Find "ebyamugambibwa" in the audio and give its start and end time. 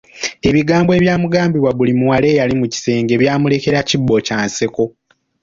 0.97-1.71